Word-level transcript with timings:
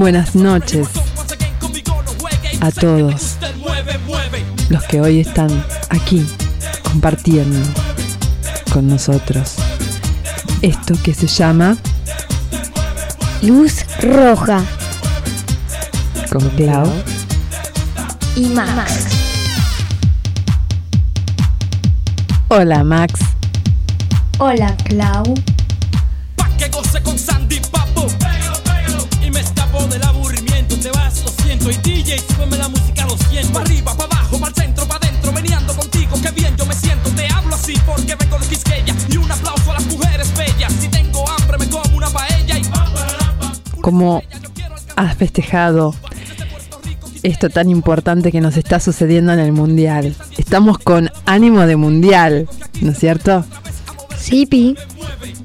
Buenas 0.00 0.34
noches 0.34 0.88
a 2.62 2.70
todos 2.70 3.36
los 4.70 4.82
que 4.84 4.98
hoy 4.98 5.20
están 5.20 5.50
aquí 5.90 6.26
compartiendo 6.82 7.58
con 8.72 8.88
nosotros 8.88 9.56
esto 10.62 10.94
que 11.04 11.12
se 11.12 11.26
llama 11.26 11.76
Luz 13.42 13.84
Roja 14.00 14.64
con 16.32 16.48
Clau 16.56 16.90
y 18.36 18.46
Max. 18.46 19.04
Hola 22.48 22.82
Max. 22.84 23.20
Hola 24.38 24.74
Clau. 24.78 25.34
¿Cómo 44.00 44.22
has 44.96 45.14
festejado 45.14 45.94
esto 47.22 47.50
tan 47.50 47.68
importante 47.68 48.32
que 48.32 48.40
nos 48.40 48.56
está 48.56 48.80
sucediendo 48.80 49.30
en 49.34 49.40
el 49.40 49.52
Mundial? 49.52 50.16
Estamos 50.38 50.78
con 50.78 51.10
ánimo 51.26 51.66
de 51.66 51.76
Mundial, 51.76 52.48
¿no 52.80 52.92
es 52.92 52.98
cierto? 52.98 53.44
Sipi. 54.16 54.74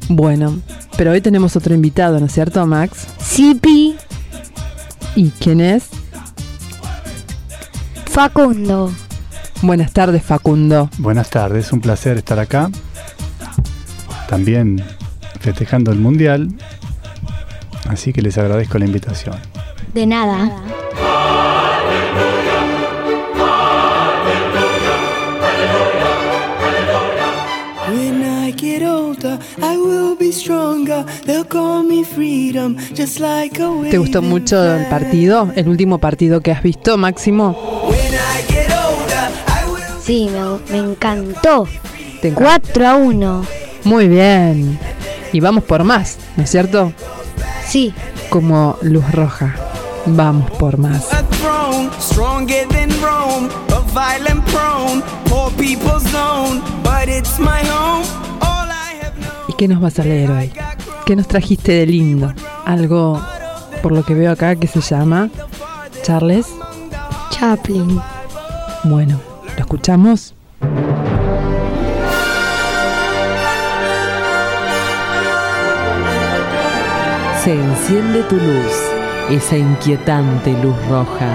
Bueno, 0.08 0.62
pero 0.96 1.12
hoy 1.12 1.20
tenemos 1.20 1.58
otro 1.58 1.76
invitado, 1.76 2.18
¿no 2.22 2.28
es 2.28 2.32
cierto, 2.32 2.66
Max? 2.66 3.06
Sipi. 3.20 3.98
¿Y 5.18 5.32
quién 5.32 5.60
es? 5.60 5.90
Facundo. 8.06 8.90
Buenas 9.64 9.92
tardes, 9.92 10.24
Facundo. 10.24 10.90
Buenas 11.00 11.30
tardes, 11.30 11.74
un 11.74 11.82
placer 11.82 12.16
estar 12.16 12.40
acá. 12.40 12.72
También 14.30 14.82
festejando 15.42 15.92
el 15.92 16.00
Mundial. 16.00 16.56
Así 17.88 18.14
que 18.14 18.22
les 18.22 18.38
agradezco 18.38 18.78
la 18.78 18.86
invitación. 18.86 19.36
De 19.94 20.06
nada. 20.06 20.52
¿Te 33.90 33.98
gustó 33.98 34.22
mucho 34.22 34.76
el 34.76 34.88
partido? 34.88 35.52
¿El 35.56 35.68
último 35.68 36.00
partido 36.00 36.42
que 36.42 36.52
has 36.52 36.64
visto, 36.64 36.98
Máximo? 36.98 37.58
Sí, 40.02 40.30
me, 40.32 40.72
me 40.72 40.92
encantó. 40.92 41.68
Te 42.22 42.30
encanta. 42.30 42.62
4 42.74 42.88
a 42.88 42.96
1. 42.96 43.46
Muy 43.86 44.08
bien. 44.08 44.80
Y 45.32 45.40
vamos 45.40 45.64
por 45.64 45.84
más, 45.84 46.18
¿no 46.38 46.44
es 46.44 46.50
cierto? 46.50 46.94
Sí. 47.68 47.94
Como 48.30 48.78
luz 48.82 49.10
roja. 49.12 49.56
Vamos 50.08 50.52
por 50.52 50.78
más. 50.78 51.12
a 51.12 51.24
throne, 51.24 51.90
stronger 52.00 52.68
than 52.68 52.90
Rome, 53.02 53.50
a 53.74 53.80
violent 53.92 54.46
prone, 54.46 55.02
poor 55.28 55.52
people's 55.54 56.04
zone. 56.12 56.62
But 56.84 57.10
it's 57.10 57.40
my 57.40 57.62
home. 57.68 58.06
All 58.42 58.70
I 58.70 59.04
have 59.04 59.16
known. 59.18 59.32
¿Y 59.48 59.54
qué 59.54 59.68
nos 59.68 59.82
vas 59.82 59.98
a 60.00 60.04
leer 60.04 60.30
hoy? 60.30 60.52
¿Qué 61.08 61.16
nos 61.16 61.28
trajiste 61.28 61.72
de 61.72 61.86
lindo? 61.88 62.34
Algo, 62.66 63.20
por 63.82 63.92
lo 63.92 64.04
que 64.04 64.14
veo 64.14 64.32
acá, 64.32 64.56
que 64.56 64.68
se 64.68 64.82
llama 64.82 65.30
Charles. 66.04 66.48
Chaplin. 67.32 68.00
Bueno, 68.84 69.20
¿lo 69.56 69.60
escuchamos? 69.60 70.36
Se 77.46 77.54
enciende 77.54 78.24
tu 78.24 78.38
luz, 78.38 78.74
esa 79.30 79.56
inquietante 79.56 80.52
luz 80.64 80.76
roja. 80.90 81.30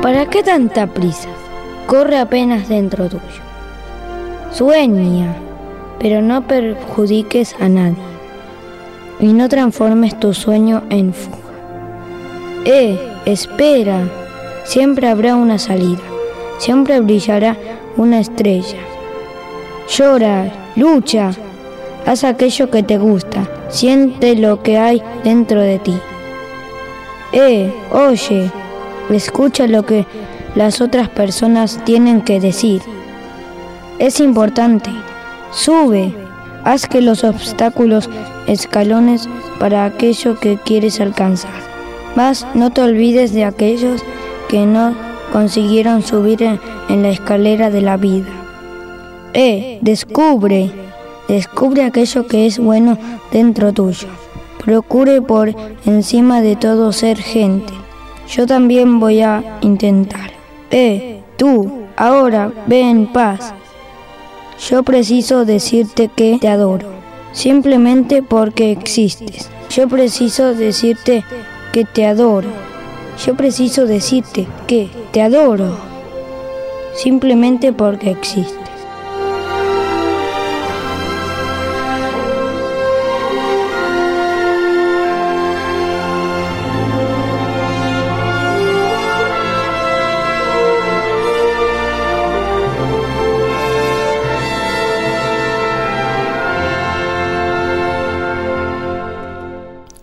¿Para 0.00 0.24
qué 0.30 0.42
tanta 0.42 0.86
prisa? 0.86 1.28
Corre 1.86 2.18
apenas 2.18 2.70
dentro 2.70 3.10
tuyo. 3.10 3.20
Sueña, 4.50 5.36
pero 6.00 6.22
no 6.22 6.46
perjudiques 6.46 7.54
a 7.60 7.68
nadie. 7.68 8.02
Y 9.20 9.34
no 9.34 9.50
transformes 9.50 10.18
tu 10.18 10.32
sueño 10.32 10.84
en 10.88 11.12
fuga. 11.12 11.36
Eh, 12.64 12.98
espera. 13.26 14.17
Siempre 14.68 15.08
habrá 15.08 15.34
una 15.34 15.58
salida. 15.58 16.02
Siempre 16.58 17.00
brillará 17.00 17.56
una 17.96 18.20
estrella. 18.20 18.76
Llora, 19.88 20.52
lucha. 20.76 21.30
Haz 22.04 22.22
aquello 22.22 22.70
que 22.70 22.82
te 22.82 22.98
gusta. 22.98 23.48
Siente 23.70 24.36
lo 24.36 24.62
que 24.62 24.76
hay 24.76 25.02
dentro 25.24 25.62
de 25.62 25.78
ti. 25.78 25.98
Eh, 27.32 27.72
oye, 27.92 28.50
escucha 29.08 29.66
lo 29.66 29.86
que 29.86 30.04
las 30.54 30.82
otras 30.82 31.08
personas 31.08 31.82
tienen 31.86 32.20
que 32.20 32.38
decir. 32.38 32.82
Es 33.98 34.20
importante. 34.20 34.90
Sube. 35.50 36.12
Haz 36.64 36.86
que 36.86 37.00
los 37.00 37.24
obstáculos 37.24 38.10
escalones 38.46 39.30
para 39.58 39.86
aquello 39.86 40.38
que 40.38 40.58
quieres 40.58 41.00
alcanzar. 41.00 41.58
Mas 42.16 42.46
no 42.52 42.70
te 42.70 42.82
olvides 42.82 43.32
de 43.32 43.46
aquellos 43.46 44.04
que 44.48 44.66
no 44.66 44.94
consiguieron 45.32 46.02
subir 46.02 46.42
en, 46.42 47.02
la 47.02 47.10
escalera 47.10 47.70
de 47.70 47.82
la 47.82 47.96
vida. 47.96 48.28
Eh, 49.34 49.78
descubre. 49.82 50.70
Descubre 51.28 51.84
aquello 51.84 52.26
que 52.26 52.46
es 52.46 52.58
bueno 52.58 52.96
dentro 53.30 53.72
tuyo. 53.72 54.08
Procure 54.64 55.20
por 55.20 55.54
encima 55.84 56.40
de 56.40 56.56
todo 56.56 56.92
ser 56.92 57.18
gente. 57.18 57.72
Yo 58.28 58.46
también 58.46 58.98
voy 58.98 59.20
a 59.20 59.58
intentar. 59.60 60.30
Eh, 60.70 61.20
tú, 61.36 61.84
ahora 61.96 62.50
ve 62.66 62.80
en 62.80 63.12
paz. 63.12 63.54
Yo 64.68 64.82
preciso 64.82 65.44
decirte 65.44 66.08
que 66.08 66.38
te 66.40 66.48
adoro, 66.48 66.88
simplemente 67.32 68.22
porque 68.22 68.72
existes. 68.72 69.48
Yo 69.70 69.86
preciso 69.86 70.54
decirte 70.54 71.24
que 71.72 71.84
te 71.84 72.06
adoro. 72.06 72.48
Yo 73.24 73.34
preciso 73.34 73.84
decirte 73.86 74.46
que 74.68 74.88
te 75.10 75.20
adoro, 75.22 75.76
simplemente 76.94 77.72
porque 77.72 78.12
existes. 78.12 78.56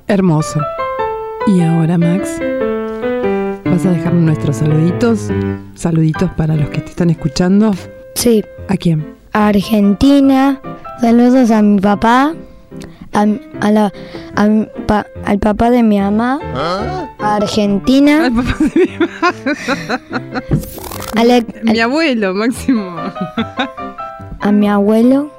Hermoso. 0.07 0.59
Y 1.47 1.61
ahora, 1.61 1.97
Max, 1.97 2.39
¿vas 3.75 3.85
a 3.85 3.91
dejar 3.91 4.13
nuestros 4.13 4.57
saluditos? 4.57 5.29
Saluditos 5.75 6.29
para 6.31 6.55
los 6.55 6.69
que 6.69 6.81
te 6.81 6.89
están 6.91 7.09
escuchando. 7.09 7.71
Sí, 8.15 8.43
¿A 8.69 8.77
quién? 8.77 9.05
Argentina, 9.33 10.59
saludos 11.01 11.51
a 11.51 11.61
mi 11.61 11.79
papá, 11.81 12.33
a, 13.13 13.25
a 13.61 13.71
la, 13.71 13.91
a 14.35 14.45
mi 14.47 14.65
pa- 14.87 15.05
al 15.25 15.39
papá 15.39 15.69
de 15.69 15.83
mi 15.83 15.99
mamá, 15.99 16.39
a 17.19 17.35
Argentina, 17.35 18.31
a, 21.15 21.23
la- 21.25 21.43
Mi 21.63 21.79
abuelo, 21.79 22.33
Máximo. 22.33 22.95
a 24.39 24.51
mi 24.51 24.69
abuelo, 24.69 25.31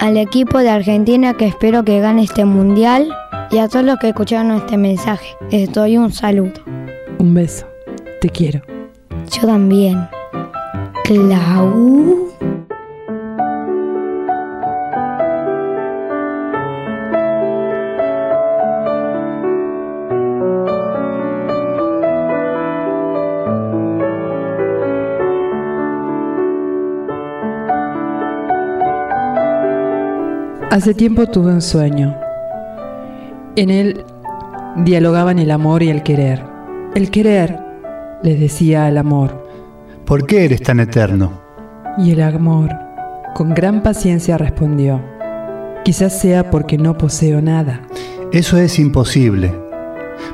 al 0.00 0.16
equipo 0.16 0.58
de 0.58 0.70
Argentina 0.70 1.34
que 1.34 1.46
espero 1.46 1.84
que 1.84 2.00
gane 2.00 2.24
este 2.24 2.44
mundial 2.46 3.14
y 3.50 3.58
a 3.58 3.68
todos 3.68 3.84
los 3.84 3.98
que 3.98 4.08
escucharon 4.08 4.50
este 4.52 4.76
mensaje. 4.78 5.36
Les 5.50 5.70
doy 5.72 5.98
un 5.98 6.10
saludo. 6.12 6.52
Un 7.22 7.34
beso. 7.34 7.68
Te 8.20 8.28
quiero. 8.28 8.62
Yo 9.30 9.46
también. 9.46 10.08
Clau. 11.04 12.32
Hace 30.72 30.92
tiempo 30.94 31.28
tuve 31.28 31.52
un 31.52 31.62
sueño. 31.62 32.16
En 33.54 33.70
él 33.70 34.04
dialogaban 34.78 35.38
el 35.38 35.52
amor 35.52 35.84
y 35.84 35.90
el 35.90 36.02
querer. 36.02 36.51
El 36.94 37.10
querer 37.10 37.58
le 38.22 38.36
decía 38.36 38.86
al 38.86 38.98
amor 38.98 39.48
¿Por 40.04 40.26
qué 40.26 40.44
eres 40.44 40.62
tan 40.62 40.80
eterno? 40.80 41.40
y 41.98 42.10
el 42.10 42.22
amor 42.22 42.70
con 43.34 43.54
gran 43.54 43.82
paciencia 43.82 44.38
respondió, 44.38 45.00
quizás 45.84 46.18
sea 46.18 46.50
porque 46.50 46.78
no 46.78 46.96
poseo 46.96 47.40
nada. 47.42 47.82
Eso 48.32 48.56
es 48.58 48.78
imposible. 48.78 49.52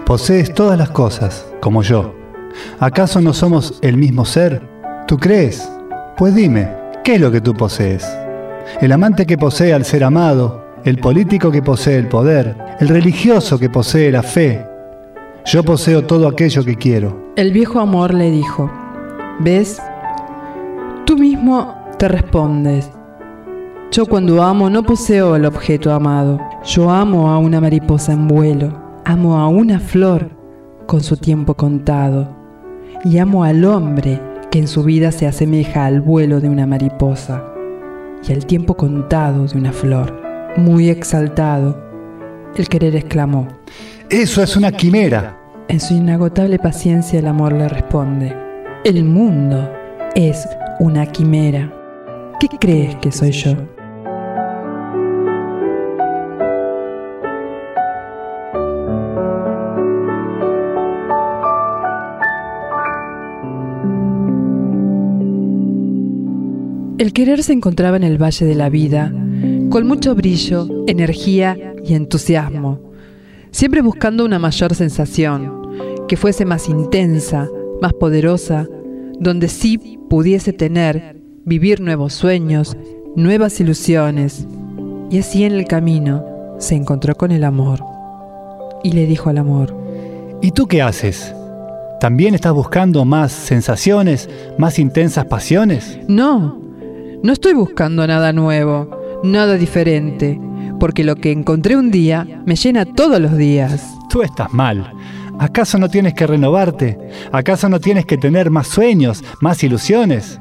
Posees 0.06 0.52
todas 0.54 0.78
las 0.78 0.90
cosas, 0.90 1.46
como 1.60 1.82
yo. 1.82 2.14
¿Acaso 2.78 3.20
no 3.20 3.32
somos 3.32 3.78
el 3.82 3.96
mismo 3.96 4.24
ser? 4.24 4.62
¿Tú 5.06 5.16
crees? 5.16 5.68
Pues 6.16 6.34
dime, 6.34 6.68
¿qué 7.04 7.16
es 7.16 7.20
lo 7.20 7.30
que 7.30 7.40
tú 7.40 7.54
posees? 7.54 8.04
El 8.80 8.92
amante 8.92 9.26
que 9.26 9.38
posee 9.38 9.72
al 9.72 9.84
ser 9.84 10.04
amado, 10.04 10.64
el 10.84 10.98
político 10.98 11.50
que 11.50 11.62
posee 11.62 11.98
el 11.98 12.08
poder, 12.08 12.56
el 12.80 12.88
religioso 12.88 13.58
que 13.58 13.70
posee 13.70 14.10
la 14.12 14.22
fe. 14.22 14.64
Yo 15.50 15.62
poseo 15.62 16.04
todo 16.04 16.28
aquello 16.28 16.62
que 16.62 16.76
quiero. 16.76 17.32
El 17.34 17.52
viejo 17.52 17.80
amor 17.80 18.12
le 18.12 18.30
dijo, 18.30 18.70
¿ves? 19.40 19.80
Tú 21.06 21.16
mismo 21.16 21.74
te 21.98 22.06
respondes. 22.06 22.90
Yo 23.90 24.04
cuando 24.04 24.42
amo 24.42 24.68
no 24.68 24.82
poseo 24.82 25.36
el 25.36 25.46
objeto 25.46 25.90
amado. 25.90 26.38
Yo 26.64 26.90
amo 26.90 27.30
a 27.30 27.38
una 27.38 27.62
mariposa 27.62 28.12
en 28.12 28.28
vuelo, 28.28 28.78
amo 29.06 29.38
a 29.38 29.48
una 29.48 29.80
flor 29.80 30.28
con 30.86 31.00
su 31.00 31.16
tiempo 31.16 31.54
contado 31.54 32.28
y 33.06 33.16
amo 33.16 33.42
al 33.42 33.64
hombre 33.64 34.20
que 34.50 34.58
en 34.58 34.68
su 34.68 34.82
vida 34.82 35.12
se 35.12 35.26
asemeja 35.26 35.86
al 35.86 36.02
vuelo 36.02 36.42
de 36.42 36.50
una 36.50 36.66
mariposa 36.66 37.42
y 38.22 38.34
al 38.34 38.44
tiempo 38.44 38.74
contado 38.74 39.46
de 39.46 39.56
una 39.56 39.72
flor. 39.72 40.14
Muy 40.58 40.90
exaltado, 40.90 41.82
el 42.54 42.68
querer 42.68 42.96
exclamó. 42.96 43.48
Eso 44.10 44.42
es 44.42 44.54
una 44.56 44.72
quimera. 44.72 45.37
En 45.68 45.80
su 45.80 45.92
inagotable 45.92 46.58
paciencia 46.58 47.18
el 47.18 47.26
amor 47.26 47.52
le 47.52 47.68
responde, 47.68 48.34
el 48.86 49.04
mundo 49.04 49.70
es 50.14 50.48
una 50.80 51.04
quimera. 51.04 51.70
¿Qué 52.40 52.48
crees 52.58 52.96
que 52.96 53.12
soy 53.12 53.32
yo? 53.32 53.50
El 66.96 67.12
querer 67.12 67.42
se 67.42 67.52
encontraba 67.52 67.98
en 67.98 68.04
el 68.04 68.16
Valle 68.16 68.46
de 68.46 68.54
la 68.54 68.70
Vida, 68.70 69.12
con 69.68 69.86
mucho 69.86 70.14
brillo, 70.14 70.66
energía 70.86 71.74
y 71.84 71.92
entusiasmo, 71.92 72.80
siempre 73.50 73.82
buscando 73.82 74.24
una 74.24 74.38
mayor 74.38 74.74
sensación, 74.74 75.57
que 76.08 76.16
fuese 76.16 76.44
más 76.44 76.68
intensa, 76.68 77.48
más 77.80 77.92
poderosa, 77.92 78.66
donde 79.20 79.48
sí 79.48 79.98
pudiese 80.08 80.52
tener, 80.52 81.20
vivir 81.44 81.80
nuevos 81.80 82.14
sueños, 82.14 82.76
nuevas 83.14 83.60
ilusiones. 83.60 84.46
Y 85.10 85.18
así 85.18 85.44
en 85.44 85.52
el 85.52 85.66
camino 85.66 86.24
se 86.58 86.74
encontró 86.74 87.14
con 87.14 87.30
el 87.30 87.44
amor 87.44 87.84
y 88.82 88.92
le 88.92 89.06
dijo 89.06 89.30
al 89.30 89.38
amor, 89.38 89.76
¿Y 90.40 90.52
tú 90.52 90.66
qué 90.66 90.82
haces? 90.82 91.34
¿También 92.00 92.34
estás 92.34 92.52
buscando 92.52 93.04
más 93.04 93.32
sensaciones, 93.32 94.30
más 94.56 94.78
intensas 94.78 95.24
pasiones? 95.26 95.98
no, 96.08 96.60
no 97.22 97.32
estoy 97.32 97.54
buscando 97.54 98.06
nada 98.06 98.32
nuevo, 98.32 99.20
nada 99.24 99.54
diferente, 99.54 100.40
porque 100.78 101.02
lo 101.02 101.16
que 101.16 101.32
encontré 101.32 101.76
un 101.76 101.90
día 101.90 102.42
me 102.46 102.54
llena 102.54 102.84
todos 102.84 103.20
los 103.20 103.36
días. 103.36 103.96
Tú 104.08 104.22
estás 104.22 104.52
mal. 104.52 104.92
¿Acaso 105.38 105.78
no 105.78 105.88
tienes 105.88 106.14
que 106.14 106.26
renovarte? 106.26 106.98
¿Acaso 107.32 107.68
no 107.68 107.80
tienes 107.80 108.06
que 108.06 108.18
tener 108.18 108.50
más 108.50 108.66
sueños, 108.66 109.22
más 109.40 109.62
ilusiones? 109.62 110.38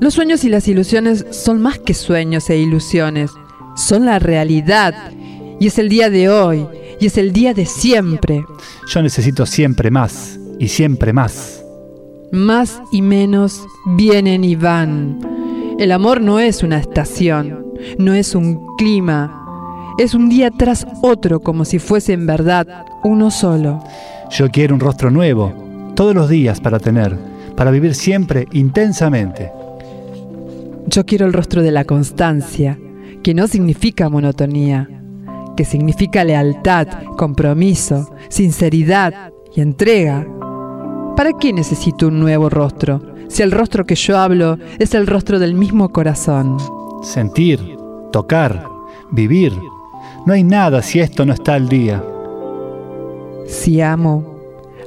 Los 0.00 0.14
sueños 0.14 0.44
y 0.44 0.48
las 0.48 0.68
ilusiones 0.68 1.26
son 1.30 1.60
más 1.60 1.78
que 1.78 1.94
sueños 1.94 2.48
e 2.48 2.56
ilusiones, 2.56 3.32
son 3.76 4.06
la 4.06 4.18
realidad. 4.18 5.12
Y 5.58 5.66
es 5.66 5.78
el 5.78 5.88
día 5.88 6.08
de 6.10 6.28
hoy, 6.30 6.66
y 7.00 7.06
es 7.06 7.18
el 7.18 7.32
día 7.32 7.54
de 7.54 7.66
siempre. 7.66 8.44
Yo 8.86 9.02
necesito 9.02 9.46
siempre 9.46 9.90
más 9.90 10.38
y 10.58 10.68
siempre 10.68 11.12
más. 11.12 11.64
Más 12.30 12.80
y 12.92 13.02
menos 13.02 13.62
vienen 13.96 14.44
y 14.44 14.54
van. 14.54 15.18
El 15.78 15.92
amor 15.92 16.20
no 16.20 16.38
es 16.38 16.62
una 16.62 16.78
estación, 16.78 17.66
no 17.98 18.14
es 18.14 18.34
un 18.34 18.76
clima, 18.76 19.40
es 19.98 20.14
un 20.14 20.28
día 20.28 20.50
tras 20.50 20.86
otro 21.02 21.40
como 21.40 21.64
si 21.64 21.78
fuese 21.78 22.12
en 22.12 22.26
verdad 22.26 22.86
uno 23.02 23.30
solo. 23.30 23.82
Yo 24.30 24.48
quiero 24.48 24.74
un 24.74 24.80
rostro 24.80 25.10
nuevo, 25.10 25.52
todos 25.96 26.14
los 26.14 26.28
días 26.28 26.60
para 26.60 26.78
tener, 26.78 27.18
para 27.56 27.72
vivir 27.72 27.96
siempre 27.96 28.46
intensamente. 28.52 29.50
Yo 30.86 31.04
quiero 31.04 31.26
el 31.26 31.32
rostro 31.32 31.62
de 31.62 31.72
la 31.72 31.84
constancia, 31.84 32.78
que 33.24 33.34
no 33.34 33.48
significa 33.48 34.08
monotonía, 34.08 34.88
que 35.56 35.64
significa 35.64 36.22
lealtad, 36.22 36.86
compromiso, 37.16 38.14
sinceridad 38.28 39.32
y 39.54 39.62
entrega. 39.62 40.24
¿Para 41.16 41.32
qué 41.32 41.52
necesito 41.52 42.06
un 42.06 42.20
nuevo 42.20 42.48
rostro? 42.48 43.02
Si 43.28 43.42
el 43.42 43.50
rostro 43.50 43.84
que 43.84 43.96
yo 43.96 44.16
hablo 44.16 44.58
es 44.78 44.94
el 44.94 45.08
rostro 45.08 45.40
del 45.40 45.54
mismo 45.54 45.90
corazón. 45.90 46.56
Sentir, 47.02 47.60
tocar, 48.12 48.68
vivir. 49.10 49.52
No 50.24 50.32
hay 50.32 50.44
nada 50.44 50.82
si 50.82 51.00
esto 51.00 51.26
no 51.26 51.32
está 51.32 51.54
al 51.54 51.68
día. 51.68 52.02
Si 53.50 53.80
amo, 53.80 54.38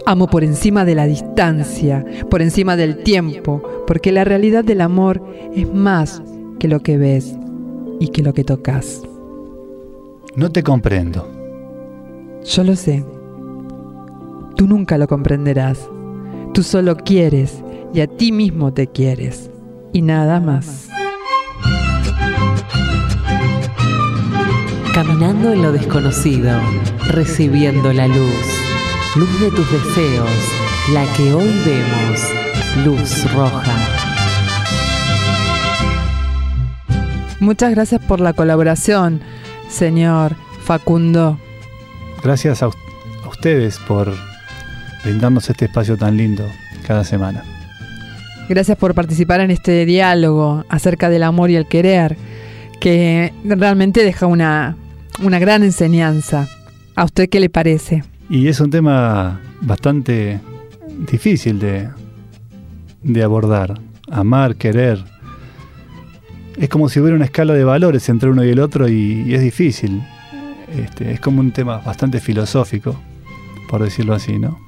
amo 0.05 0.27
por 0.27 0.41
encima 0.41 0.86
de 0.86 0.96
la 0.96 1.05
distancia, 1.05 2.05
por 2.29 2.41
encima 2.41 2.77
del 2.77 3.03
tiempo, 3.03 3.62
porque 3.86 4.13
la 4.13 4.24
realidad 4.24 4.63
del 4.63 4.79
amor 4.79 5.22
es 5.53 5.72
más 5.72 6.24
que 6.60 6.70
lo 6.70 6.79
que 6.79 6.98
ves 6.98 7.36
y 8.00 8.08
que 8.08 8.24
lo 8.24 8.34
que 8.34 8.46
tocas. 8.46 9.01
No 10.38 10.50
te 10.50 10.63
comprendo. 10.63 11.27
Yo 12.46 12.63
lo 12.63 12.77
sé. 12.77 13.03
Tú 14.55 14.65
nunca 14.65 14.98
lo 14.98 15.10
comprenderás. 15.10 15.89
Tú 16.53 16.63
solo 16.63 16.96
quieres 16.96 17.62
y 17.93 18.00
a 18.00 18.08
ti 18.08 18.32
mismo 18.32 18.74
te 18.74 18.88
quieres. 18.88 19.51
Y 19.91 20.01
nada 20.01 20.39
más. 20.39 20.88
Caminando 24.93 25.51
en 25.53 25.62
lo 25.63 25.71
desconocido, 25.71 26.51
recibiendo 27.07 27.91
la 27.93 28.07
luz. 28.07 28.45
Luz 29.15 29.39
de 29.41 29.50
tus 29.51 29.71
deseos, 29.71 30.29
la 30.93 31.05
que 31.13 31.33
hoy 31.33 31.50
vemos. 31.65 32.21
Luz 32.85 33.33
roja. 33.33 33.73
Muchas 37.39 37.71
gracias 37.71 38.01
por 38.01 38.19
la 38.21 38.33
colaboración, 38.33 39.21
señor 39.69 40.35
Facundo. 40.63 41.39
Gracias 42.23 42.62
a, 42.63 42.67
us- 42.67 42.75
a 43.25 43.27
ustedes 43.29 43.79
por 43.79 44.13
brindarnos 45.03 45.50
este 45.50 45.65
espacio 45.65 45.97
tan 45.97 46.15
lindo 46.17 46.47
cada 46.88 47.03
semana. 47.03 47.43
Gracias 48.47 48.77
por 48.77 48.93
participar 48.93 49.39
en 49.41 49.51
este 49.51 49.85
diálogo 49.85 50.65
acerca 50.69 51.09
del 51.09 51.23
amor 51.23 51.50
y 51.50 51.55
el 51.55 51.65
querer, 51.67 52.15
que 52.79 53.33
realmente 53.43 54.03
deja 54.03 54.25
una, 54.25 54.75
una 55.23 55.39
gran 55.39 55.63
enseñanza. 55.63 56.47
¿A 56.95 57.05
usted 57.05 57.29
qué 57.29 57.39
le 57.39 57.49
parece? 57.49 58.03
Y 58.29 58.47
es 58.47 58.59
un 58.59 58.69
tema 58.69 59.41
bastante 59.61 60.39
difícil 61.11 61.59
de, 61.59 61.89
de 63.01 63.23
abordar. 63.23 63.79
Amar, 64.11 64.55
querer. 64.55 65.03
Es 66.57 66.69
como 66.69 66.89
si 66.89 66.99
hubiera 66.99 67.15
una 67.15 67.25
escala 67.25 67.53
de 67.53 67.63
valores 67.63 68.07
entre 68.09 68.29
uno 68.29 68.43
y 68.43 68.49
el 68.49 68.59
otro 68.59 68.87
y, 68.87 69.23
y 69.25 69.33
es 69.33 69.41
difícil. 69.41 70.03
Este, 70.77 71.11
es 71.11 71.19
como 71.19 71.39
un 71.39 71.51
tema 71.51 71.77
bastante 71.77 72.19
filosófico, 72.19 72.99
por 73.69 73.83
decirlo 73.83 74.13
así, 74.13 74.37
¿no? 74.37 74.59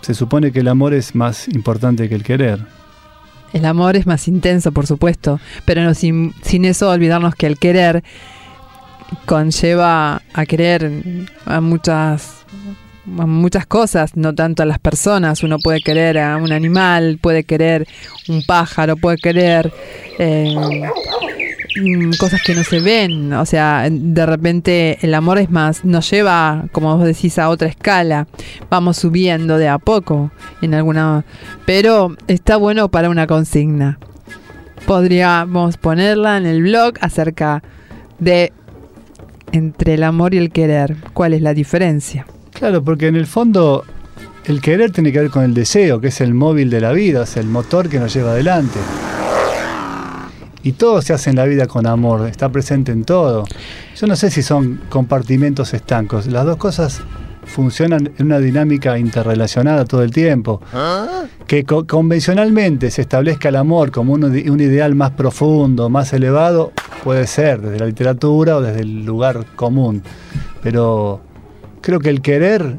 Se 0.00 0.14
supone 0.14 0.52
que 0.52 0.60
el 0.60 0.68
amor 0.68 0.94
es 0.94 1.14
más 1.14 1.48
importante 1.48 2.08
que 2.08 2.14
el 2.14 2.22
querer. 2.22 2.60
El 3.52 3.64
amor 3.64 3.96
es 3.96 4.06
más 4.06 4.26
intenso, 4.28 4.72
por 4.72 4.86
supuesto, 4.86 5.40
pero 5.64 5.82
no 5.82 5.94
sin, 5.94 6.34
sin 6.42 6.64
eso 6.64 6.90
olvidarnos 6.90 7.34
que 7.34 7.46
el 7.46 7.58
querer 7.58 8.02
conlleva 9.24 10.22
a 10.32 10.46
querer 10.46 10.90
a 11.44 11.60
muchas 11.60 12.36
muchas 13.06 13.66
cosas, 13.66 14.16
no 14.16 14.34
tanto 14.34 14.62
a 14.62 14.66
las 14.66 14.78
personas. 14.78 15.42
Uno 15.42 15.58
puede 15.58 15.80
querer 15.80 16.18
a 16.18 16.36
un 16.36 16.52
animal, 16.52 17.18
puede 17.20 17.44
querer 17.44 17.86
un 18.28 18.42
pájaro, 18.44 18.96
puede 18.96 19.16
querer 19.18 19.72
mm, 20.18 22.10
cosas 22.18 22.42
que 22.42 22.54
no 22.54 22.64
se 22.64 22.80
ven. 22.80 23.32
O 23.32 23.46
sea, 23.46 23.86
de 23.90 24.26
repente 24.26 24.98
el 25.02 25.14
amor 25.14 25.38
es 25.38 25.50
más, 25.50 25.84
nos 25.84 26.10
lleva, 26.10 26.64
como 26.72 26.96
vos 26.96 27.06
decís, 27.06 27.38
a 27.38 27.48
otra 27.48 27.68
escala. 27.68 28.26
Vamos 28.70 28.96
subiendo 28.96 29.58
de 29.58 29.68
a 29.68 29.78
poco 29.78 30.32
en 30.60 30.74
alguna. 30.74 31.24
Pero 31.64 32.16
está 32.26 32.56
bueno 32.56 32.88
para 32.88 33.08
una 33.08 33.26
consigna. 33.26 33.98
Podríamos 34.86 35.76
ponerla 35.78 36.36
en 36.36 36.46
el 36.46 36.62
blog 36.62 36.94
acerca 37.00 37.62
de 38.18 38.52
entre 39.52 39.94
el 39.94 40.02
amor 40.02 40.34
y 40.34 40.38
el 40.38 40.50
querer? 40.50 40.96
¿Cuál 41.12 41.34
es 41.34 41.42
la 41.42 41.54
diferencia? 41.54 42.26
Claro, 42.52 42.82
porque 42.82 43.06
en 43.08 43.16
el 43.16 43.26
fondo 43.26 43.84
el 44.44 44.60
querer 44.60 44.92
tiene 44.92 45.12
que 45.12 45.20
ver 45.20 45.30
con 45.30 45.44
el 45.44 45.54
deseo, 45.54 46.00
que 46.00 46.08
es 46.08 46.20
el 46.20 46.32
móvil 46.32 46.70
de 46.70 46.80
la 46.80 46.92
vida, 46.92 47.24
es 47.24 47.36
el 47.36 47.46
motor 47.46 47.88
que 47.88 47.98
nos 47.98 48.14
lleva 48.14 48.30
adelante. 48.30 48.78
Y 50.62 50.72
todo 50.72 51.02
se 51.02 51.12
hace 51.12 51.30
en 51.30 51.36
la 51.36 51.44
vida 51.44 51.66
con 51.66 51.86
amor, 51.86 52.26
está 52.28 52.48
presente 52.48 52.92
en 52.92 53.04
todo. 53.04 53.44
Yo 53.96 54.06
no 54.06 54.16
sé 54.16 54.30
si 54.30 54.42
son 54.42 54.80
compartimentos 54.88 55.74
estancos, 55.74 56.26
las 56.26 56.44
dos 56.44 56.56
cosas 56.56 57.02
funcionan 57.46 58.12
en 58.18 58.26
una 58.26 58.38
dinámica 58.38 58.98
interrelacionada 58.98 59.84
todo 59.84 60.02
el 60.02 60.10
tiempo. 60.10 60.60
Que 61.46 61.64
co- 61.64 61.86
convencionalmente 61.86 62.90
se 62.90 63.02
establezca 63.02 63.48
el 63.48 63.56
amor 63.56 63.90
como 63.90 64.12
un, 64.12 64.24
un 64.24 64.60
ideal 64.60 64.94
más 64.94 65.12
profundo, 65.12 65.88
más 65.88 66.12
elevado, 66.12 66.72
puede 67.04 67.26
ser 67.26 67.60
desde 67.60 67.78
la 67.78 67.86
literatura 67.86 68.56
o 68.56 68.60
desde 68.62 68.80
el 68.80 69.04
lugar 69.04 69.46
común. 69.56 70.02
Pero 70.62 71.20
creo 71.80 72.00
que 72.00 72.10
el 72.10 72.20
querer, 72.20 72.76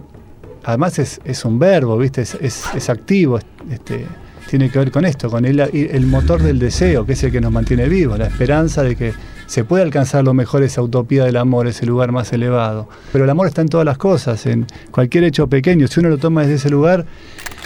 además 0.66 1.00
es, 1.00 1.22
es 1.24 1.46
un 1.46 1.60
verbo, 1.60 1.98
¿viste? 1.98 2.22
Es, 2.22 2.36
es- 2.42 2.90
activo, 2.90 3.38
es- 3.38 3.46
este, 3.72 4.06
tiene 4.50 4.70
que 4.70 4.80
ver 4.80 4.92
con 4.92 5.06
esto, 5.06 5.30
con 5.30 5.46
el, 5.46 5.60
el 5.60 6.06
motor 6.06 6.42
del 6.42 6.60
deseo, 6.60 7.06
que 7.06 7.14
es 7.14 7.24
el 7.24 7.32
que 7.32 7.42
nos 7.42 7.52
mantiene 7.52 7.88
vivos, 7.90 8.18
la 8.20 8.28
esperanza 8.28 8.84
de 8.84 8.96
que 8.96 9.14
se 9.48 9.64
puede 9.64 9.84
alcanzar 9.84 10.24
lo 10.24 10.34
mejor, 10.34 10.62
esa 10.64 10.82
utopía 10.82 11.24
del 11.24 11.38
amor, 11.38 11.68
ese 11.68 11.86
lugar 11.86 12.12
más 12.12 12.32
elevado. 12.34 12.88
Pero 13.12 13.24
el 13.24 13.30
amor 13.30 13.48
está 13.48 13.62
en 13.62 13.70
todas 13.70 13.86
las 13.86 13.98
cosas, 13.98 14.46
en 14.46 14.68
cualquier 14.92 15.24
hecho 15.24 15.48
pequeño. 15.48 15.88
Si 15.88 16.00
uno 16.00 16.10
lo 16.10 16.18
toma 16.18 16.42
desde 16.42 16.56
ese 16.56 16.70
lugar, 16.70 17.06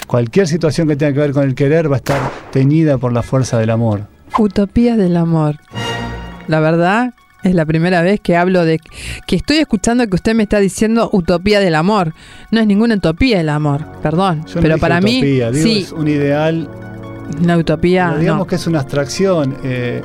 cualquier 0.08 0.48
situación 0.48 0.88
que 0.88 0.96
tenga 0.96 1.14
que 1.14 1.20
ver 1.20 1.32
con 1.34 1.44
el 1.44 1.56
querer 1.56 1.92
va 1.92 1.96
a 1.96 1.98
estar 1.98 2.22
teñida 2.52 2.98
por 2.98 3.12
la 3.12 3.24
fuerza 3.24 3.58
del 3.58 3.72
amor. 3.72 4.04
Utopías 4.38 4.98
del 4.98 5.18
amor. 5.18 5.58
La 6.48 6.60
verdad 6.60 7.14
es 7.44 7.56
la 7.56 7.66
primera 7.66 8.02
vez 8.04 8.20
que 8.20 8.38
hablo 8.38 8.64
de 8.64 8.80
que 9.26 9.36
estoy 9.36 9.58
escuchando 9.58 10.06
que 10.08 10.16
usted 10.16 10.36
me 10.36 10.44
está 10.44 10.60
diciendo 10.60 11.10
utopía 11.12 11.60
del 11.60 11.76
amor. 11.76 12.14
No 12.52 12.62
es 12.62 12.68
ninguna 12.68 12.96
utopía 12.96 13.42
el 13.42 13.50
amor, 13.50 13.86
perdón. 14.04 14.46
Yo 14.46 14.56
no 14.56 14.62
pero 14.62 14.76
dije 14.76 14.82
para 14.82 14.98
utopía, 15.00 15.22
mí, 15.22 15.22
digo, 15.22 15.54
sí, 15.54 15.82
es 15.82 15.92
un 15.92 16.08
ideal 16.08 16.70
una 17.42 17.58
utopía. 17.58 18.08
Pero 18.10 18.20
digamos 18.20 18.40
no. 18.46 18.48
que 18.48 18.56
es 18.56 18.68
una 18.68 18.80
abstracción. 18.80 19.58
eh, 19.64 20.02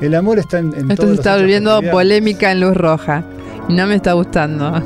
El 0.00 0.14
amor 0.14 0.38
está 0.38 0.58
en, 0.58 0.72
en 0.74 0.90
Esto 0.90 1.06
se 1.06 1.14
está 1.14 1.36
volviendo 1.36 1.80
polémica 1.90 2.52
en 2.52 2.60
luz 2.60 2.76
roja. 2.76 3.22
Y 3.68 3.74
no 3.74 3.86
me 3.86 3.96
está 3.96 4.14
gustando. 4.14 4.82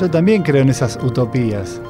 Yo 0.00 0.10
también 0.10 0.42
creo 0.42 0.62
en 0.62 0.70
esas 0.70 0.98
utopías. 1.02 1.80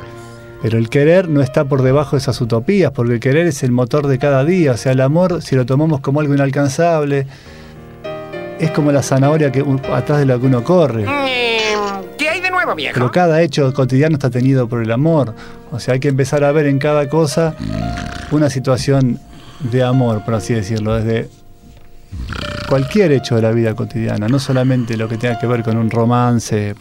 Pero 0.63 0.79
el 0.79 0.89
querer 0.89 1.29
no 1.29 1.43
está 1.43 1.65
por 1.65 1.83
debajo 1.83 2.17
de 2.17 2.21
esas 2.21 2.41
utopías, 2.41 2.91
porque 2.91 3.15
el 3.15 3.21
querer 3.21 3.47
es 3.47 3.63
el 3.63 3.71
motor 3.71 4.07
de 4.07 4.19
cada 4.19 4.45
día. 4.45 4.73
O 4.73 4.77
sea, 4.77 4.93
el 4.93 5.01
amor, 5.01 5.43
si 5.43 5.55
lo 5.55 5.67
tomamos 5.67 6.01
como 6.01 6.21
algo 6.21 6.35
inalcanzable, 6.35 7.27
es 8.59 8.71
como 8.71 8.91
la 8.91 9.03
zanahoria 9.03 9.53
que 9.53 9.65
atrás 9.93 10.19
de 10.19 10.27
la 10.27 10.39
que 10.39 10.47
uno 10.47 10.65
corre. 10.65 11.05
¿Qué 12.19 12.29
hay 12.29 12.41
de 12.41 12.51
nuevo, 12.51 12.75
viejo? 12.75 12.95
Pero 12.95 13.13
cada 13.13 13.43
hecho 13.43 13.73
cotidiano 13.73 14.15
está 14.15 14.31
tenido 14.31 14.69
por 14.69 14.83
el 14.83 14.91
amor. 14.91 15.35
O 15.71 15.79
sea, 15.79 15.95
hay 15.95 16.01
que 16.01 16.09
empezar 16.09 16.43
a 16.43 16.53
ver 16.53 16.67
en 16.67 16.79
cada 16.79 17.09
cosa 17.09 17.55
una 18.31 18.51
situación 18.51 19.21
de 19.61 19.83
amor, 19.83 20.25
por 20.25 20.35
así 20.35 20.55
decirlo, 20.55 20.95
desde 20.95 21.29
cualquier 22.69 23.13
hecho 23.13 23.37
de 23.37 23.43
la 23.43 23.53
vida 23.53 23.75
cotidiana, 23.75 24.29
no 24.29 24.39
solamente 24.39 24.97
lo 24.97 25.09
que 25.09 25.17
tenga 25.17 25.39
que 25.39 25.47
ver 25.47 25.63
con 25.63 25.77
un 25.77 25.91
romance. 25.91 26.75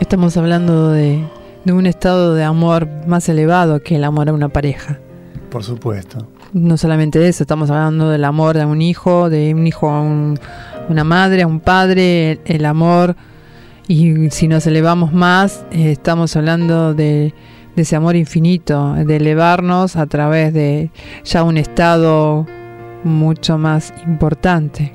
Estamos 0.00 0.36
hablando 0.36 0.90
de, 0.90 1.24
de 1.64 1.72
un 1.72 1.86
estado 1.86 2.34
de 2.34 2.44
amor 2.44 2.88
más 3.06 3.28
elevado 3.28 3.82
que 3.82 3.96
el 3.96 4.04
amor 4.04 4.28
a 4.28 4.32
una 4.32 4.48
pareja. 4.48 4.98
Por 5.50 5.62
supuesto. 5.62 6.26
No 6.52 6.76
solamente 6.76 7.26
eso, 7.28 7.42
estamos 7.44 7.70
hablando 7.70 8.10
del 8.10 8.24
amor 8.24 8.58
a 8.58 8.66
un 8.66 8.80
hijo, 8.82 9.30
de 9.30 9.54
un 9.54 9.66
hijo 9.66 9.88
a 9.88 10.00
un- 10.00 10.38
una 10.88 11.04
madre, 11.04 11.42
a 11.42 11.46
un 11.46 11.60
padre, 11.60 12.32
el, 12.32 12.40
el 12.44 12.64
amor. 12.66 13.16
Y 13.88 14.30
si 14.30 14.48
nos 14.48 14.66
elevamos 14.66 15.12
más, 15.12 15.64
eh, 15.70 15.92
estamos 15.92 16.36
hablando 16.36 16.94
de, 16.94 17.34
de 17.76 17.82
ese 17.82 17.96
amor 17.96 18.16
infinito, 18.16 18.94
de 18.94 19.16
elevarnos 19.16 19.96
a 19.96 20.06
través 20.06 20.52
de 20.54 20.90
ya 21.24 21.42
un 21.42 21.56
estado 21.58 22.46
mucho 23.04 23.58
más 23.58 23.92
importante. 24.06 24.94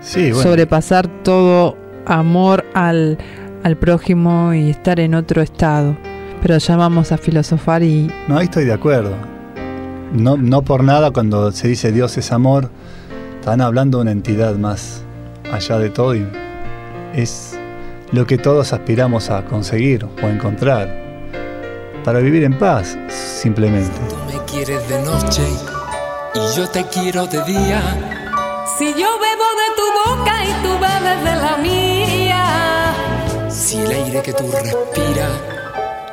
Sí, 0.00 0.32
bueno. 0.32 0.42
Sobrepasar 0.42 1.08
todo 1.22 1.76
amor 2.06 2.64
al, 2.74 3.18
al 3.62 3.76
prójimo 3.76 4.52
y 4.54 4.70
estar 4.70 5.00
en 5.00 5.14
otro 5.14 5.42
estado. 5.42 5.96
Pero 6.42 6.58
ya 6.58 6.76
vamos 6.76 7.12
a 7.12 7.18
filosofar 7.18 7.82
y 7.82 8.10
No, 8.26 8.38
ahí 8.38 8.44
estoy 8.44 8.64
de 8.64 8.72
acuerdo. 8.72 9.14
No, 10.14 10.36
no 10.36 10.62
por 10.62 10.82
nada 10.82 11.10
cuando 11.10 11.52
se 11.52 11.68
dice 11.68 11.92
Dios 11.92 12.16
es 12.18 12.32
amor, 12.32 12.70
están 13.38 13.60
hablando 13.60 13.98
de 13.98 14.02
una 14.02 14.10
entidad 14.10 14.56
más 14.56 15.04
allá 15.52 15.78
de 15.78 15.90
todo 15.90 16.16
y 16.16 16.26
es 17.14 17.58
lo 18.12 18.26
que 18.26 18.36
todos 18.36 18.72
aspiramos 18.72 19.30
a 19.30 19.44
conseguir 19.44 20.04
o 20.04 20.26
encontrar 20.26 20.88
para 22.04 22.18
vivir 22.20 22.44
en 22.44 22.58
paz, 22.58 22.98
simplemente. 23.08 23.96
Tú 24.08 24.16
me 24.32 24.44
quieres 24.46 24.88
de 24.88 25.02
noche 25.02 25.42
y 26.34 26.56
yo 26.56 26.68
te 26.68 26.84
quiero 26.86 27.26
de 27.26 27.42
día. 27.44 27.80
Si 28.78 28.86
yo 28.94 29.18
bebo 29.18 29.48
de 29.62 29.68
tu 29.76 29.86
boca 30.04 30.44
y 30.44 30.52
tú 30.62 30.72
bebes 30.78 31.24
de 31.24 31.36
la 31.36 31.56
mía. 31.56 32.94
Si 33.50 33.80
el 33.80 33.90
aire 33.90 34.22
que 34.22 34.32
tú 34.32 34.50
respiras 34.50 35.30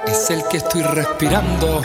es 0.08 0.30
el 0.30 0.44
que 0.48 0.58
estoy 0.58 0.82
respirando. 0.82 1.82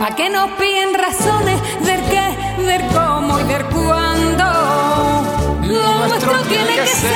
¿A 0.00 0.14
qué 0.16 0.28
nos 0.28 0.50
piden 0.52 0.94
razones 0.94 1.60
del 1.80 2.02
qué, 2.04 2.62
del 2.62 2.86
cómo 2.88 3.38
y 3.38 3.44
del 3.44 3.64
cuándo? 3.66 4.44
Lo 5.62 6.06
nuestro 6.08 6.32
tiene 6.48 6.74
que 6.74 6.86
ser, 6.86 7.14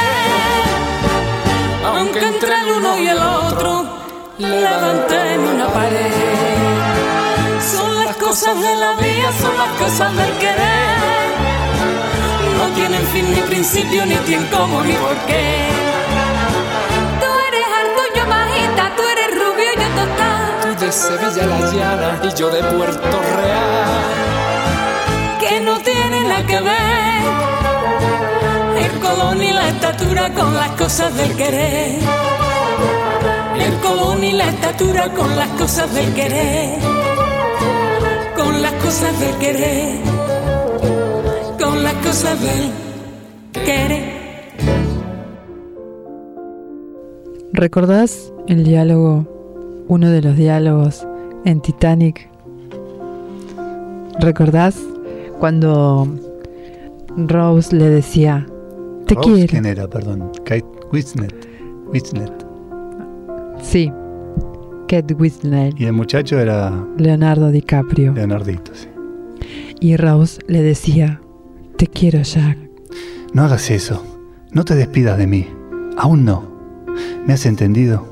aunque 1.84 2.26
entre 2.26 2.60
el 2.60 2.72
uno 2.72 2.98
y 2.98 3.08
el 3.08 3.18
otro 3.18 3.84
levanten 4.38 5.40
una 5.40 5.66
pared. 5.68 6.27
Cosas 8.28 8.60
de 8.60 8.76
la 8.76 8.92
vida, 8.92 9.32
son 9.40 9.56
las 9.56 9.70
cosas 9.78 10.14
del 10.14 10.30
querer. 10.36 10.98
No 12.58 12.68
tienen 12.74 13.00
fin 13.06 13.32
ni 13.32 13.40
principio, 13.40 14.04
ni 14.04 14.16
tienen 14.16 14.46
cómo 14.48 14.82
ni 14.82 14.92
por 14.92 15.16
qué. 15.26 15.64
Tú 17.20 17.26
eres 17.48 17.66
alto, 17.80 18.02
yo 18.14 18.26
bajita, 18.26 18.92
tú 18.96 19.02
eres 19.14 19.30
rubio, 19.34 19.70
yo 19.80 19.88
total. 20.02 20.60
Tú 20.60 20.84
de 20.84 20.92
Sevilla 20.92 21.46
la 21.46 21.60
llana 21.72 22.20
y 22.22 22.34
yo 22.38 22.50
de 22.50 22.62
Puerto 22.64 23.16
Real. 23.38 24.04
que 25.40 25.60
no 25.60 25.78
tiene 25.78 26.20
nada 26.28 26.44
que 26.44 26.60
ver 26.60 27.22
el 28.84 29.00
colón 29.00 29.42
y 29.42 29.52
la 29.52 29.68
estatura 29.68 30.34
con 30.34 30.54
las 30.54 30.68
cosas 30.72 31.16
del 31.16 31.34
querer. 31.34 31.98
El 33.58 33.74
colón 33.80 34.22
y 34.22 34.32
la 34.32 34.48
estatura 34.48 35.08
con 35.14 35.34
las 35.34 35.48
cosas 35.60 35.94
del 35.94 36.12
querer. 36.12 36.97
Cosas 38.88 39.20
del 39.20 39.36
querer. 39.36 40.00
Con 41.62 41.82
las 41.82 41.92
cosas 41.96 42.40
del 42.40 42.72
querer. 43.52 44.14
¿Recordás 47.52 48.32
el 48.46 48.64
diálogo, 48.64 49.84
uno 49.88 50.08
de 50.08 50.22
los 50.22 50.38
diálogos 50.38 51.06
en 51.44 51.60
Titanic? 51.60 52.30
¿Recordás 54.20 54.80
cuando 55.38 56.08
Rose 57.14 57.76
le 57.76 57.90
decía, 57.90 58.46
te 59.04 59.16
Rose, 59.16 59.28
quiero? 59.28 59.50
¿Quién 59.50 59.66
era? 59.66 59.86
Perdón. 59.86 60.32
Kate 60.46 60.64
Winslet. 60.90 61.34
Winslet. 61.92 62.32
Sí, 63.60 63.92
Kate 64.88 65.14
Winslet, 65.14 65.78
Y 65.78 65.84
el 65.84 65.92
muchacho 65.92 66.40
era 66.40 66.72
Leonardo 66.96 67.50
DiCaprio. 67.50 68.14
Leonardito, 68.14 68.72
sí. 68.74 68.88
Y 69.80 69.96
Rose 69.96 70.40
le 70.48 70.62
decía, 70.62 71.20
te 71.76 71.86
quiero 71.86 72.22
Jack. 72.22 72.58
No 73.34 73.44
hagas 73.44 73.70
eso. 73.70 74.02
No 74.50 74.64
te 74.64 74.74
despidas 74.74 75.18
de 75.18 75.26
mí. 75.26 75.46
Aún 75.98 76.24
no. 76.24 76.42
¿Me 77.26 77.34
has 77.34 77.44
entendido? 77.44 78.06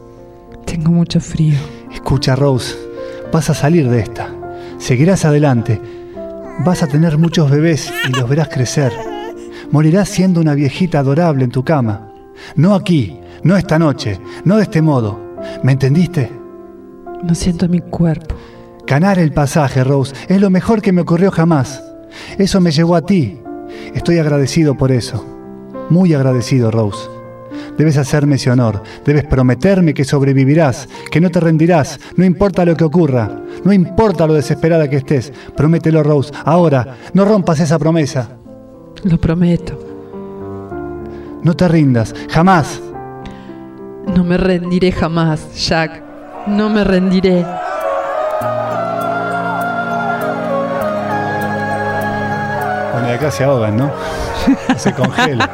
Tengo 0.67 0.93
mucho 0.93 1.19
frío. 1.19 1.57
Escucha, 1.93 2.37
Rose, 2.37 2.77
vas 3.33 3.49
a 3.49 3.55
salir 3.55 3.89
de 3.89 4.01
esta. 4.01 4.29
Seguirás 4.79 5.25
adelante. 5.25 5.81
Vas 6.65 6.83
a 6.83 6.87
tener 6.87 7.17
muchos 7.17 7.51
bebés 7.51 7.91
y 8.07 8.13
los 8.13 8.29
verás 8.29 8.49
crecer. 8.49 8.93
Morirás 9.71 10.11
siendo 10.11 10.43
una 10.43 10.55
viejita 10.55 10.99
adorable 10.99 11.45
en 11.45 11.51
tu 11.51 11.65
cama. 11.65 12.13
No 12.55 12.75
aquí, 12.75 13.19
no 13.43 13.57
esta 13.57 13.79
noche, 13.79 14.21
no 14.45 14.57
de 14.57 14.65
este 14.65 14.83
modo. 14.83 15.19
¿Me 15.63 15.73
entendiste? 15.73 16.31
No 17.27 17.35
siento 17.35 17.69
mi 17.69 17.81
cuerpo. 17.81 18.37
Ganar 18.87 19.19
el 19.19 19.33
pasaje, 19.33 19.83
Rose, 19.83 20.15
es 20.29 20.41
lo 20.41 20.49
mejor 20.49 20.81
que 20.81 20.93
me 20.93 21.01
ocurrió 21.01 21.33
jamás. 21.33 21.83
Eso 22.39 22.61
me 22.61 22.71
llevó 22.71 22.95
a 22.95 23.05
ti. 23.05 23.41
Estoy 23.95 24.19
agradecido 24.19 24.77
por 24.77 24.93
eso. 24.93 25.27
Muy 25.91 26.15
agradecido, 26.15 26.71
Rose. 26.71 27.11
Debes 27.77 27.97
hacerme 27.97 28.37
ese 28.37 28.53
honor. 28.53 28.81
Debes 29.05 29.25
prometerme 29.25 29.93
que 29.93 30.05
sobrevivirás, 30.05 30.89
que 31.11 31.21
no 31.21 31.29
te 31.29 31.41
rendirás, 31.41 31.99
no 32.15 32.25
importa 32.25 32.65
lo 32.65 32.77
que 32.77 32.85
ocurra, 32.85 33.43
no 33.65 33.73
importa 33.73 34.29
lo 34.29 34.35
desesperada 34.35 34.89
que 34.89 34.99
estés. 34.99 35.33
Promételo, 35.57 36.05
Rose. 36.05 36.33
Ahora, 36.45 36.97
no 37.13 37.25
rompas 37.25 37.59
esa 37.59 37.77
promesa. 37.77 38.29
Lo 39.03 39.21
prometo. 39.21 39.77
No 41.43 41.55
te 41.55 41.67
rindas, 41.67 42.15
jamás. 42.31 42.81
No 44.15 44.23
me 44.23 44.37
rendiré 44.37 44.93
jamás, 44.93 45.69
Jack. 45.69 46.06
No 46.47 46.69
me 46.69 46.85
rendiré. 46.85 47.45
Bueno, 52.93 53.09
acá 53.15 53.31
se 53.31 53.45
ahogan, 53.45 53.77
¿no? 53.77 53.93
Se 54.77 54.93
congela. 54.93 55.51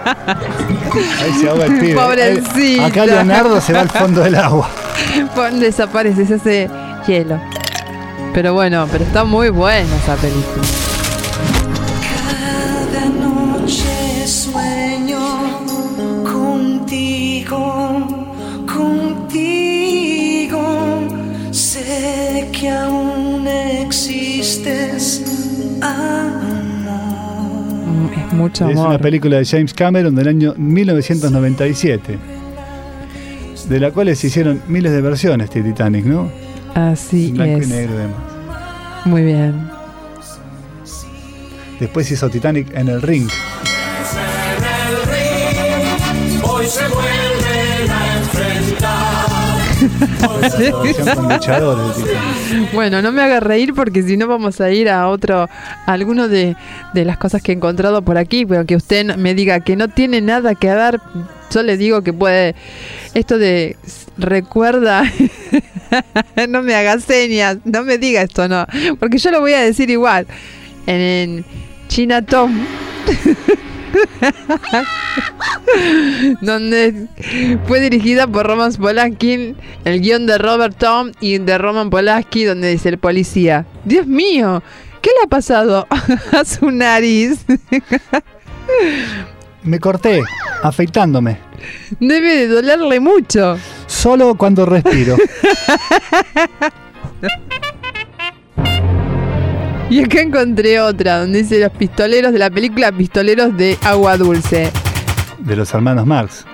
Ahí 1.22 1.32
se 1.40 1.48
ahoga 1.48 1.64
el 1.64 1.78
pibe. 1.78 1.94
Pobrecito. 1.94 2.84
Acá 2.84 3.06
Leonardo 3.06 3.60
se 3.60 3.72
va 3.72 3.80
al 3.80 3.88
fondo 3.88 4.20
del 4.20 4.34
agua. 4.34 4.68
Desaparece, 5.52 6.26
se 6.26 6.34
hace 6.34 6.70
hielo. 7.06 7.40
Pero 8.34 8.52
bueno, 8.52 8.86
pero 8.92 9.04
está 9.04 9.24
muy 9.24 9.48
buena 9.48 9.96
esa 9.96 10.16
película. 10.16 10.62
Es 28.32 28.78
una 28.78 28.98
película 28.98 29.36
de 29.36 29.44
James 29.44 29.74
Cameron 29.74 30.14
del 30.14 30.28
año 30.28 30.54
1997. 30.56 32.18
De 33.68 33.80
la 33.80 33.90
cual 33.90 34.14
se 34.16 34.26
hicieron 34.26 34.62
miles 34.68 34.90
de 34.90 35.00
versiones 35.00 35.50
de 35.50 35.62
Titanic, 35.62 36.04
¿no? 36.04 36.30
Así 36.74 37.30
blanco 37.32 37.58
es. 37.60 37.68
y 37.68 37.70
negro 37.70 37.94
además. 37.96 38.16
Muy 39.04 39.22
bien. 39.22 39.70
Después 41.78 42.10
hizo 42.10 42.30
Titanic 42.30 42.74
en 42.74 42.88
el 42.88 43.02
ring. 43.02 43.28
Hoy 46.42 46.66
se 46.66 46.88
vuelven 46.88 47.90
a 47.90 48.16
enfrentar. 48.18 49.26
Versión 50.40 51.14
con 51.14 51.28
luchadores 51.28 51.96
de 51.96 52.02
Titanic. 52.02 52.31
Bueno, 52.72 53.02
no 53.02 53.12
me 53.12 53.22
haga 53.22 53.40
reír 53.40 53.74
porque 53.74 54.02
si 54.02 54.16
no 54.16 54.26
vamos 54.26 54.60
a 54.60 54.70
ir 54.70 54.88
a 54.88 55.08
otro, 55.08 55.42
a 55.42 55.48
alguno 55.86 56.28
de, 56.28 56.56
de 56.94 57.04
las 57.04 57.18
cosas 57.18 57.42
que 57.42 57.52
he 57.52 57.54
encontrado 57.54 58.02
por 58.02 58.18
aquí, 58.18 58.46
pero 58.46 58.64
que 58.66 58.76
usted 58.76 59.16
me 59.16 59.34
diga 59.34 59.60
que 59.60 59.76
no 59.76 59.88
tiene 59.88 60.20
nada 60.20 60.54
que 60.54 60.74
ver, 60.74 61.00
yo 61.50 61.62
le 61.62 61.76
digo 61.76 62.02
que 62.02 62.12
puede, 62.12 62.54
esto 63.14 63.38
de 63.38 63.76
recuerda, 64.18 65.04
no 66.48 66.62
me 66.62 66.74
haga 66.74 66.98
señas, 67.00 67.58
no 67.64 67.82
me 67.82 67.98
diga 67.98 68.22
esto, 68.22 68.48
no, 68.48 68.66
porque 68.98 69.18
yo 69.18 69.30
lo 69.30 69.40
voy 69.40 69.52
a 69.52 69.60
decir 69.60 69.90
igual, 69.90 70.26
en, 70.86 71.00
en 71.00 71.44
Chinatown. 71.88 72.66
donde 76.40 77.06
fue 77.66 77.80
dirigida 77.80 78.26
por 78.26 78.46
Roman 78.46 78.72
Polanski, 78.74 79.54
el 79.84 80.00
guion 80.00 80.26
de 80.26 80.38
Robert 80.38 80.76
Tom 80.78 81.12
y 81.20 81.38
de 81.38 81.58
Roman 81.58 81.90
Polanski, 81.90 82.44
donde 82.44 82.70
dice 82.70 82.88
el 82.88 82.98
policía, 82.98 83.66
Dios 83.84 84.06
mío, 84.06 84.62
¿qué 85.00 85.10
le 85.10 85.24
ha 85.24 85.28
pasado 85.28 85.86
a 86.32 86.44
su 86.44 86.70
nariz? 86.70 87.44
Me 89.62 89.78
corté, 89.78 90.22
afeitándome. 90.62 91.38
Debe 92.00 92.36
de 92.36 92.48
dolerle 92.48 92.98
mucho. 92.98 93.56
Solo 93.86 94.34
cuando 94.34 94.66
respiro. 94.66 95.16
Y 99.92 100.00
acá 100.02 100.22
encontré 100.22 100.80
otra, 100.80 101.18
donde 101.18 101.42
dice 101.42 101.60
los 101.60 101.70
pistoleros 101.72 102.32
de 102.32 102.38
la 102.38 102.48
película 102.48 102.90
Pistoleros 102.90 103.54
de 103.58 103.76
Agua 103.82 104.16
Dulce. 104.16 104.72
De 105.40 105.54
los 105.54 105.74
hermanos 105.74 106.06
Marx. 106.06 106.46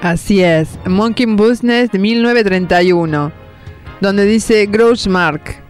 Así 0.00 0.44
es, 0.44 0.78
Monkey 0.86 1.26
Business 1.26 1.90
de 1.90 1.98
1931, 1.98 3.32
donde 4.00 4.24
dice 4.26 4.66
Grouch 4.66 5.08
Mark. 5.08 5.60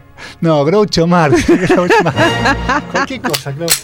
No, 0.42 0.62
Groucho 0.66 1.06
Marx. 1.06 1.46
Groucho 1.70 1.94
Marx. 2.04 2.20
Cualquier 2.92 3.22
cosa, 3.22 3.52
Groucho. 3.52 3.80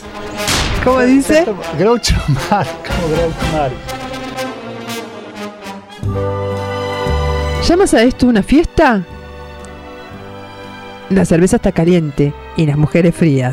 ¿Cómo 0.84 1.00
dice? 1.00 1.46
Groucho 1.78 2.16
Marx. 2.50 2.70
Como 2.86 3.08
Groucho 3.08 3.46
Marx. 3.54 3.74
¿Llamas 7.66 7.94
a 7.94 8.02
esto 8.02 8.26
una 8.26 8.42
fiesta? 8.42 9.02
La 11.10 11.24
cerveza 11.24 11.56
está 11.56 11.70
caliente 11.72 12.32
y 12.56 12.66
las 12.66 12.78
mujeres 12.78 13.14
frías. 13.14 13.52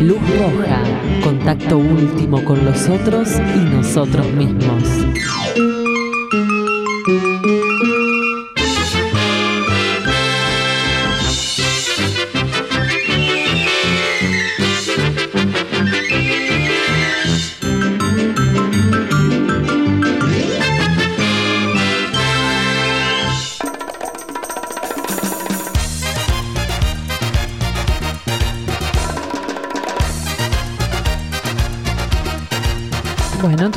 Luz 0.00 0.18
roja, 0.38 0.82
contacto 1.22 1.76
último 1.76 2.42
con 2.44 2.64
los 2.64 2.88
otros 2.88 3.28
y 3.34 3.58
nosotros 3.74 4.26
mismos. 4.32 4.84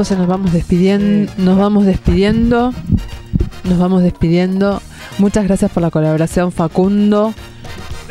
Entonces 0.03 0.17
nos 0.17 0.27
vamos 0.27 0.51
despidiendo, 0.51 1.31
nos 1.37 1.57
vamos 1.57 1.85
despidiendo, 1.85 2.73
nos 3.63 3.79
vamos 3.79 4.03
despidiendo. 4.03 4.81
Muchas 5.17 5.45
gracias 5.45 5.71
por 5.71 5.81
la 5.81 5.91
colaboración, 5.91 6.51
Facundo. 6.51 7.33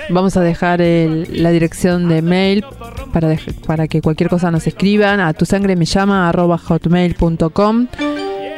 Vamos 0.08 0.38
a 0.38 0.40
dejar 0.40 0.80
el- 0.80 1.28
la 1.42 1.50
dirección 1.50 2.08
de 2.08 2.22
mail 2.22 2.64
para, 3.12 3.30
dej- 3.30 3.60
para 3.66 3.88
que 3.88 4.00
cualquier 4.00 4.30
cosa 4.30 4.50
nos 4.50 4.66
escriban 4.66 5.20
a 5.20 5.34
tu 5.34 5.44
sangre 5.44 5.76
me 5.76 5.84
llama 5.84 6.30
arroba 6.30 6.56
hotmail.com. 6.56 7.88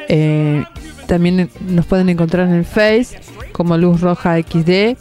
Eh, 0.09 0.62
también 1.09 1.51
nos 1.68 1.87
pueden 1.87 2.09
encontrar 2.11 2.47
en 2.47 2.55
el 2.55 2.64
Face 2.64 3.18
como 3.51 3.77
Luz 3.77 4.01
Roja 4.01 4.38
XD. 4.40 4.97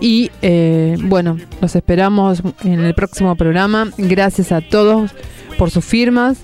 Y 0.00 0.30
eh, 0.42 0.96
bueno, 1.02 1.38
los 1.60 1.74
esperamos 1.74 2.40
en 2.62 2.78
el 2.84 2.94
próximo 2.94 3.34
programa. 3.34 3.88
Gracias 3.98 4.52
a 4.52 4.60
todos 4.60 5.10
por 5.58 5.72
sus 5.72 5.84
firmas, 5.84 6.38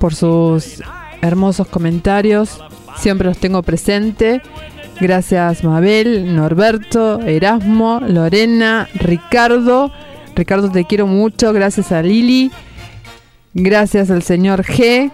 por 0.00 0.14
sus 0.14 0.82
hermosos 1.22 1.68
comentarios. 1.68 2.60
Siempre 2.96 3.28
los 3.28 3.38
tengo 3.38 3.62
presente. 3.62 4.42
Gracias 5.00 5.62
Mabel, 5.62 6.34
Norberto, 6.34 7.20
Erasmo, 7.20 8.00
Lorena, 8.00 8.88
Ricardo. 8.94 9.92
Ricardo 10.34 10.70
te 10.70 10.84
quiero 10.84 11.06
mucho. 11.06 11.52
Gracias 11.52 11.92
a 11.92 12.02
Lili. 12.02 12.50
Gracias 13.54 14.10
al 14.10 14.22
señor 14.22 14.64
G. 14.64 15.10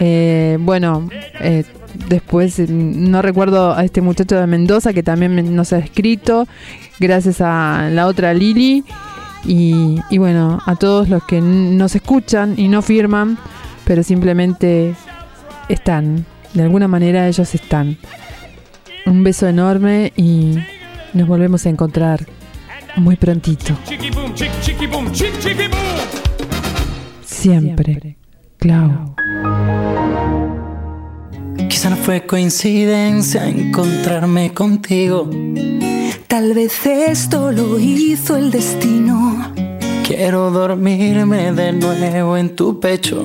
Eh, 0.00 0.58
bueno, 0.60 1.08
eh, 1.40 1.64
después 2.08 2.58
eh, 2.58 2.66
no 2.68 3.22
recuerdo 3.22 3.74
a 3.74 3.84
este 3.84 4.00
muchacho 4.00 4.36
de 4.36 4.46
Mendoza 4.46 4.92
que 4.92 5.02
también 5.02 5.54
nos 5.54 5.72
ha 5.72 5.78
escrito. 5.78 6.46
Gracias 7.00 7.40
a 7.40 7.88
la 7.90 8.06
otra 8.06 8.34
Lili. 8.34 8.84
Y, 9.44 9.96
y 10.10 10.18
bueno, 10.18 10.60
a 10.66 10.74
todos 10.76 11.08
los 11.08 11.24
que 11.24 11.40
nos 11.40 11.94
escuchan 11.94 12.54
y 12.56 12.68
no 12.68 12.82
firman, 12.82 13.38
pero 13.88 14.02
simplemente 14.02 14.94
están. 15.70 16.26
De 16.52 16.62
alguna 16.62 16.88
manera 16.88 17.26
ellos 17.26 17.54
están. 17.54 17.96
Un 19.06 19.24
beso 19.24 19.48
enorme 19.48 20.12
y 20.14 20.58
nos 21.14 21.26
volvemos 21.26 21.64
a 21.64 21.70
encontrar 21.70 22.26
muy 22.96 23.16
prontito. 23.16 23.74
Chiqui 23.86 24.10
boom, 24.10 24.34
chiqui 24.34 24.60
chiqui 24.60 24.86
boom, 24.86 25.10
chiqui 25.10 25.38
chiqui 25.40 25.68
boom. 25.68 25.80
Siempre. 27.24 28.18
Clau. 28.58 29.14
Quizá 31.70 31.88
no 31.88 31.96
fue 31.96 32.26
coincidencia 32.26 33.48
encontrarme 33.48 34.52
contigo. 34.52 35.30
Tal 36.26 36.52
vez 36.52 36.84
esto 36.84 37.52
lo 37.52 37.78
hizo 37.78 38.36
el 38.36 38.50
destino. 38.50 39.50
Quiero 40.06 40.50
dormirme 40.50 41.52
de 41.52 41.72
nuevo 41.72 42.36
en 42.36 42.54
tu 42.54 42.80
pecho. 42.80 43.24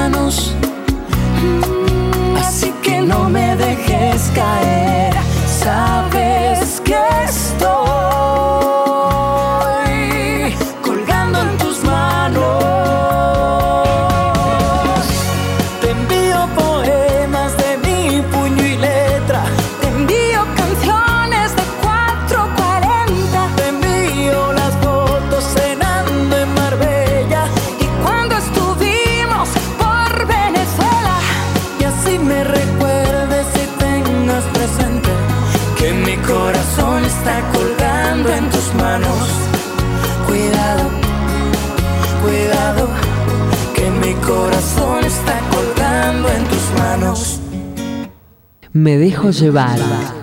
Me 48.73 48.97
dejo 48.97 49.31
llevar, 49.31 49.77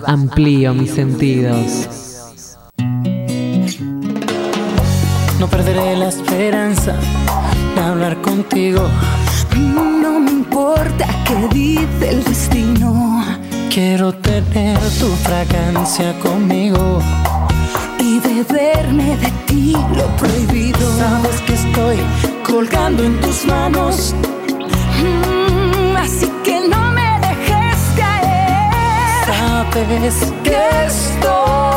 amplío 0.07 0.73
mis 0.73 0.89
sentidos. 0.89 1.87
No 5.39 5.47
perderé 5.47 5.95
la 5.95 6.09
esperanza 6.09 6.95
de 7.75 7.81
hablar 7.81 8.19
contigo. 8.21 8.81
No 9.55 10.19
me 10.19 10.31
importa 10.31 11.05
qué 11.27 11.47
dice 11.53 12.09
el 12.09 12.23
destino. 12.23 13.23
Quiero 13.71 14.13
tener 14.13 14.79
tu 14.99 15.09
fragancia 15.21 16.17
conmigo 16.17 17.03
y 17.99 18.19
beberme 18.19 19.15
de 19.17 19.31
ti 19.45 19.73
lo 19.95 20.07
prohibido. 20.17 20.97
Sabes 20.97 21.39
que 21.41 21.53
estoy 21.53 21.97
colgando 22.43 23.03
en 23.03 23.21
tus 23.21 23.45
manos 23.45 24.15
antes 29.75 30.33
que 30.43 30.85
estoy. 30.85 31.68